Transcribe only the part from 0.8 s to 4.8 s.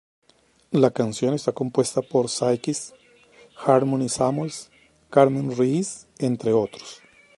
canción está compuesta por Sykes, Harmony Samuels,